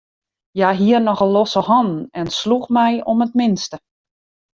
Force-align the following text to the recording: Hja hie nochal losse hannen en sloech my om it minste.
Hja 0.59 0.69
hie 0.79 0.99
nochal 1.03 1.33
losse 1.35 1.61
hannen 1.69 1.99
en 2.21 2.27
sloech 2.39 2.69
my 2.77 2.91
om 3.13 3.23
it 3.27 3.33
minste. 3.43 3.77